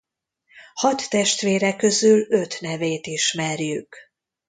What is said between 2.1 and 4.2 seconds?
öt nevét ismerjük.